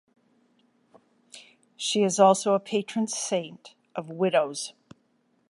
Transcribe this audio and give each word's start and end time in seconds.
She 1.77 2.01
is 2.01 2.19
also 2.19 2.55
a 2.55 2.59
patron 2.59 3.05
saint 3.05 3.75
of 3.95 4.09
widows. 4.09 4.73